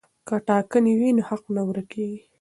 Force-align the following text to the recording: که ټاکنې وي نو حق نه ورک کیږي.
که 0.27 0.35
ټاکنې 0.47 0.93
وي 0.99 1.09
نو 1.17 1.21
حق 1.29 1.43
نه 1.55 1.61
ورک 1.67 1.85
کیږي. 1.93 2.19